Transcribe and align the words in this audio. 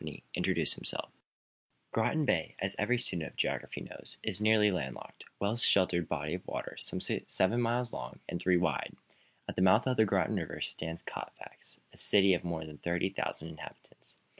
INTRODUCE 0.33 0.73
THEMSELVES: 0.73 1.13
Groton 1.91 2.25
Bay, 2.25 2.55
as 2.57 2.75
every 2.79 2.97
student 2.97 3.29
of 3.29 3.35
geography 3.37 3.81
knows, 3.81 4.17
is 4.23 4.39
a 4.39 4.43
nearly 4.43 4.71
landlocked, 4.71 5.25
well 5.39 5.55
sheltered 5.57 6.09
body 6.09 6.33
of 6.33 6.47
water, 6.47 6.75
some 6.79 6.99
seven 6.99 7.61
miles 7.61 7.93
long 7.93 8.17
and 8.27 8.41
three 8.41 8.57
wide. 8.57 8.95
At 9.47 9.55
the 9.57 9.61
mouth 9.61 9.85
of 9.85 9.97
the 9.97 10.05
Groton 10.05 10.37
river 10.37 10.59
stands 10.61 11.03
Colfax, 11.03 11.79
a 11.93 11.97
city 11.97 12.33
of 12.33 12.43
more 12.43 12.65
than 12.65 12.79
thirty 12.79 13.09
thousand 13.11 13.49
inhabitants. 13.49 14.17